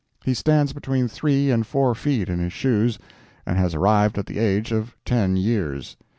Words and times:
He 0.23 0.33
stands 0.33 0.73
between 0.73 1.07
three 1.07 1.51
and 1.51 1.63
four 1.63 1.93
feet 1.93 2.27
in 2.27 2.39
his 2.39 2.51
shoes, 2.53 2.97
and 3.45 3.59
has 3.59 3.75
arrived 3.75 4.17
at 4.17 4.25
the 4.25 4.39
age 4.39 4.71
of 4.71 4.95
ten 5.05 5.37
years. 5.37 5.95